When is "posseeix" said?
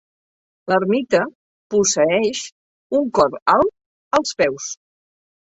1.73-2.41